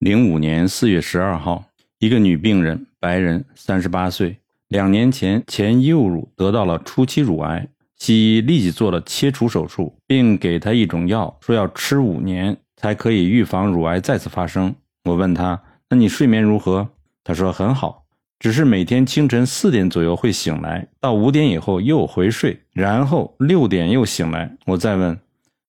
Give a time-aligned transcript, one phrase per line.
[0.00, 1.62] 零五年四月十二号，
[1.98, 4.38] 一个女病人，白人，三十八岁，
[4.68, 14.74] 两年前前右乳得到了初期乳癌，西医立即做了切除手术，并给她一种药，说要吃五年才可以预防乳癌再次发生。
[15.04, 15.60] 我问她
[15.90, 16.88] ：“那你睡眠如何？”
[17.22, 18.06] 她说：“很好，
[18.38, 25.20] 只是每天清晨四点左右会醒来，到五点以后又回睡，然后六点又醒来。”我再问：“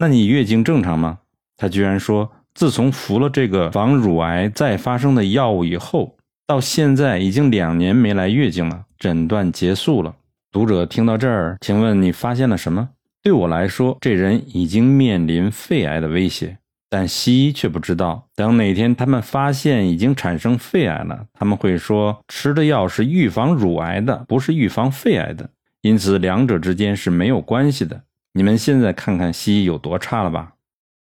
[0.00, 1.18] 那你月经正常吗？”
[1.58, 2.32] 她居然说。
[2.54, 10.14] 自从服了这个防乳癌再发生的药物以后，到现在已经两年没来月经了，诊断结束了。
[10.52, 12.90] 读者听到这儿，请问你发现了什么？
[13.22, 18.28] 对我来说，这人已经面临肺癌的威胁，但西医却不知道。
[18.36, 25.50] 等哪天他们发现已经产生肺癌了，他们会说吃的药是预防乳癌的，不是预防肺癌的，
[25.82, 28.02] 因此两者之间是没有关系的。
[28.32, 30.52] 你们现在看看西医有多差了吧？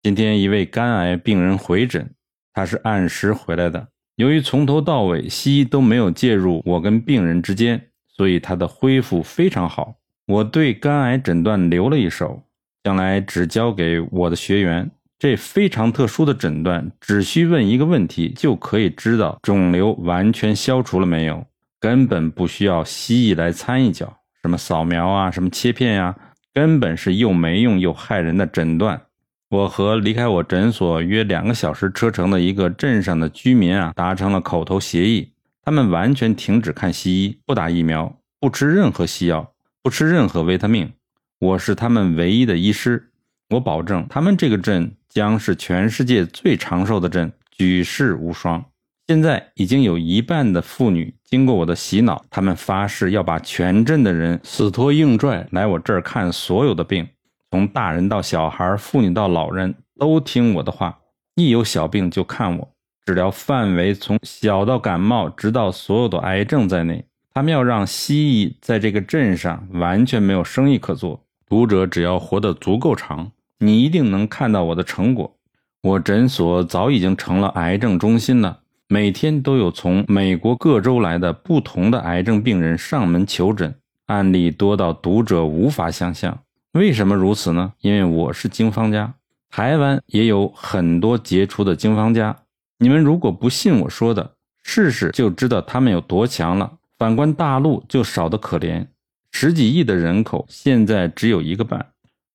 [0.03, 2.09] 今天一位肝癌病人回诊，
[2.53, 3.87] 他是按时回来的。
[4.15, 9.95] 由于从头到尾西医都没有介入我跟病人之间，所以他的恢复非常好。
[10.27, 12.41] 我对肝癌诊断留了一手，
[12.83, 14.89] 将来只交给我的学员。
[15.19, 21.43] 这非常特殊的诊断，只需问一个问题就可以知道肿瘤完全消除了没有，
[21.79, 24.17] 根本不需要西医来掺一脚。
[24.43, 26.15] 什么扫描啊，什么切片呀，
[26.53, 29.01] 根本是又没用又害人的诊断。
[29.49, 35.31] 我和离开我诊所约两个小时车程的一个镇上的居民啊，达成了口头协议，
[35.63, 40.91] 他们完全停止看西医，不打疫苗，不吃任何西药，不吃任何维他命。
[41.39, 43.09] 我是他们唯一的医师，
[43.51, 48.65] 我保证他们这个镇将是全世界最长寿的镇，举世无双。
[49.07, 57.07] 现在已经有一半的妇女经过我的洗脑，他们发誓要把全镇的人死拖硬拽来我这儿看所有的病。
[57.49, 60.99] 从大人到小孩，妇女到老人，都听我的话。
[61.35, 62.69] 一有小病就看我，
[63.05, 67.05] 治疗范围从小到感冒，直到所有的癌症在内。
[67.33, 71.23] 他们要让西医在这个镇上完全没有生意可做。
[71.47, 75.35] 读者只要活得足够长，你一定能看到我的成果。
[75.83, 83.75] 我诊所早已经成了癌症中心了，每天都有从美国各州来的不同的癌症病人上门求诊，
[84.07, 86.39] 案例多到读者无法想象。
[86.77, 87.73] 为什么如此呢？
[87.81, 89.15] 因为我是经方家，
[89.49, 92.37] 台湾也有很多杰出的经方家。
[92.77, 96.73] 你们如果不信我说的，试试就知道他们有多强了。
[96.99, 98.85] 反观大陆就少得可怜，
[99.31, 101.87] 十几亿的人口，现在只有一个半。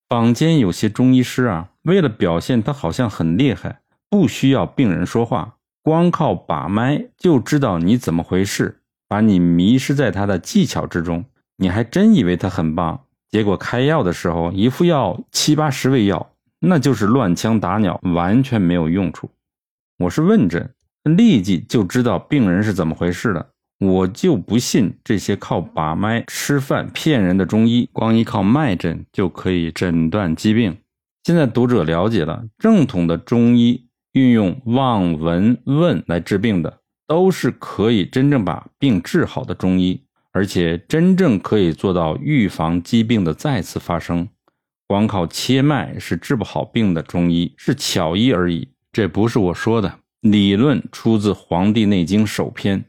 [0.09, 3.79] 坊间有些中医师啊，为了表现他好像很厉害，
[4.09, 11.23] 不需要病人说话，光靠把脉就知道你怎么回事，把你迷失在他的技巧之中，
[11.55, 13.05] 你还真以为他很棒。
[13.33, 19.31] 结果开药的时候，一副药七八十味药，那就是乱枪打鸟，完全没有用处。
[19.97, 20.69] 我是问诊，
[21.03, 23.47] 立即就知道病人是怎么回事了。
[23.79, 30.77] 我就不信这些靠把脉吃饭骗人的中医，光依靠脉诊就可以诊断疾病。
[31.23, 40.02] 现在读者了解了，正统的中医运用望、闻、问来治病的，都是可以真正把病治好的中医。
[40.33, 44.27] 而且真正可以做到预防疾病的再次发生，
[44.87, 47.01] 光靠切脉是治不好病的。
[47.03, 52.83] 中医是巧医而已，这不是我说的，理论出自《黄帝内经》首篇。